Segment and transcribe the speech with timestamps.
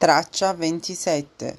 [0.00, 1.56] Traccia 27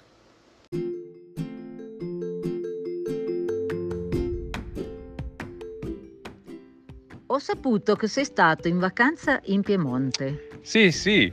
[7.27, 10.49] Ho saputo che sei stato in vacanza in Piemonte.
[10.61, 11.31] Sì, sì,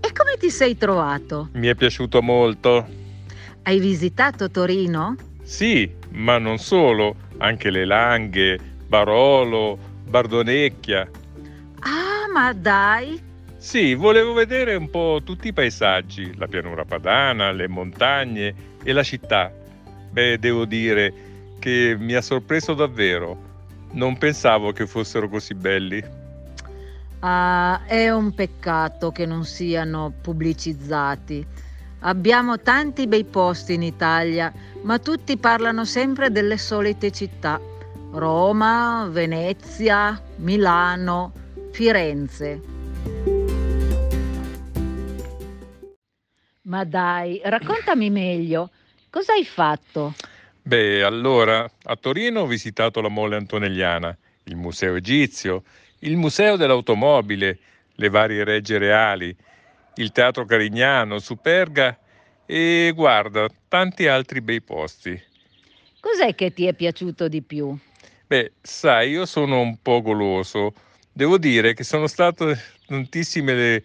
[0.00, 1.48] E come ti sei trovato?
[1.54, 2.86] mi è piaciuto molto.
[3.62, 5.16] Hai visitato Torino?
[5.42, 11.10] Sì, ma non solo, anche le Langhe, Barolo, Bardonecchia.
[11.80, 13.27] Ah, ma dai!
[13.68, 19.02] Sì, volevo vedere un po' tutti i paesaggi, la pianura padana, le montagne e la
[19.02, 19.52] città.
[20.10, 21.12] Beh, devo dire
[21.58, 23.36] che mi ha sorpreso davvero.
[23.90, 26.02] Non pensavo che fossero così belli.
[27.18, 31.46] Ah, è un peccato che non siano pubblicizzati.
[31.98, 37.60] Abbiamo tanti bei posti in Italia, ma tutti parlano sempre delle solite città.
[38.12, 41.32] Roma, Venezia, Milano,
[41.70, 43.37] Firenze.
[46.68, 48.70] Ma dai, raccontami meglio,
[49.08, 50.14] cosa hai fatto?
[50.60, 55.62] Beh, allora, a Torino ho visitato la Mole Antonelliana, il Museo Egizio,
[56.00, 57.58] il Museo dell'Automobile,
[57.94, 59.34] le varie regge reali,
[59.94, 61.98] il Teatro Carignano, Superga
[62.44, 65.18] e guarda, tanti altri bei posti.
[66.00, 67.74] Cos'è che ti è piaciuto di più?
[68.26, 70.74] Beh, sai, io sono un po' goloso.
[71.10, 73.84] Devo dire che sono state tantissime le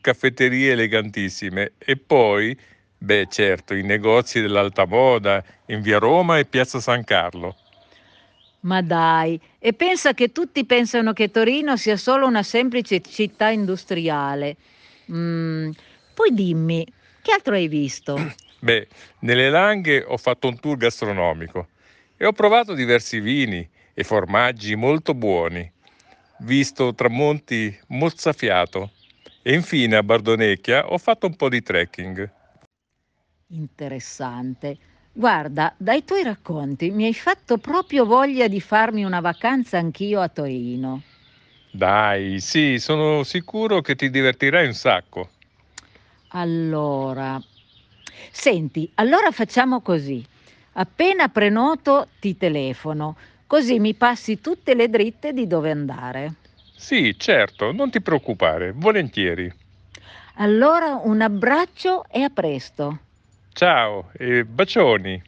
[0.00, 2.56] caffetterie elegantissime e poi,
[2.98, 7.56] beh, certo, i negozi dell'alta moda in via Roma e piazza San Carlo.
[8.60, 14.56] Ma dai, e pensa che tutti pensano che Torino sia solo una semplice città industriale.
[15.12, 15.70] Mm,
[16.12, 16.84] poi dimmi,
[17.22, 18.16] che altro hai visto?
[18.60, 18.88] Beh,
[19.20, 21.68] nelle Langhe ho fatto un tour gastronomico
[22.16, 25.70] e ho provato diversi vini e formaggi molto buoni,
[26.38, 28.90] visto tramonti mozzafiato
[29.48, 32.30] e infine a Bardonecchia ho fatto un po' di trekking.
[33.46, 34.76] Interessante.
[35.10, 40.28] Guarda, dai tuoi racconti mi hai fatto proprio voglia di farmi una vacanza anch'io a
[40.28, 41.00] Torino.
[41.70, 45.30] Dai, sì, sono sicuro che ti divertirai un sacco.
[46.32, 47.40] Allora,
[48.30, 50.22] senti, allora facciamo così.
[50.72, 53.16] Appena prenoto ti telefono,
[53.46, 56.34] così mi passi tutte le dritte di dove andare.
[56.78, 59.52] Sì, certo, non ti preoccupare, volentieri.
[60.36, 63.00] Allora un abbraccio e a presto.
[63.52, 65.20] Ciao e bacioni.